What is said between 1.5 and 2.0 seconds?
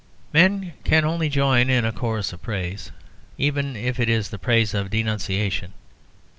in a